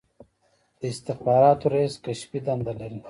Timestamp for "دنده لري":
2.45-2.99